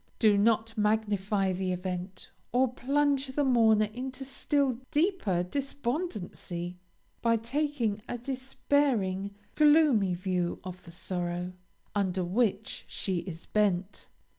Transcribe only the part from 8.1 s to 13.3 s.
despairing, gloomy view of the sorrow, under which she